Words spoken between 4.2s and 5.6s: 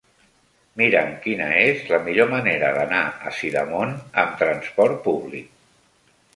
amb trasport públic.